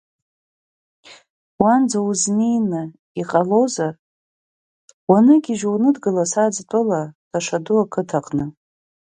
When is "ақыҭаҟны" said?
7.83-8.45